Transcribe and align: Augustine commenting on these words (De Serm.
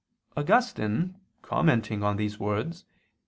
Augustine 0.35 1.15
commenting 1.43 2.01
on 2.01 2.17
these 2.17 2.39
words 2.39 2.81
(De 2.81 2.85
Serm. 2.87 2.89